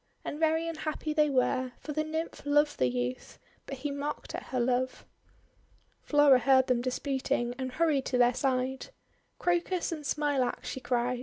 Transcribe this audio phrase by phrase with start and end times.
[0.25, 4.45] And very unhappy they were, for the Nymph loved the youth, but he mocked at
[4.45, 5.05] her love.
[6.01, 8.87] Flora heard them disputing and hurried to their side.
[9.37, 11.19] 'Crocus and Smilax!' she cried.